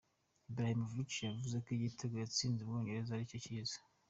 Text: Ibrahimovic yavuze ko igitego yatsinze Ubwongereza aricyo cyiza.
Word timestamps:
Ibrahimovic 0.49 1.11
yavuze 1.27 1.55
ko 1.63 1.67
igitego 1.77 2.13
yatsinze 2.17 2.59
Ubwongereza 2.61 3.09
aricyo 3.13 3.37
cyiza. 3.45 3.77